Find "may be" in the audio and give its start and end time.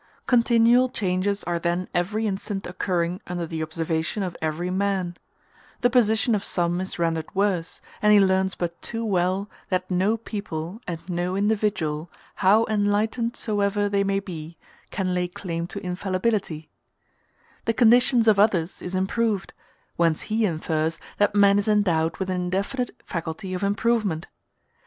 14.03-14.57